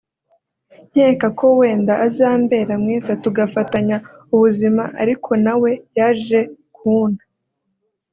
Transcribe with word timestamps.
nkeka 0.91 1.27
ko 1.39 1.45
wenda 1.59 1.93
azambera 2.07 2.73
mwiza 2.83 3.11
tugafatanya 3.23 3.97
ubuzima 4.33 4.83
ariko 5.01 5.29
nawe 5.45 5.71
yaje 5.97 6.39
kunta 6.75 7.25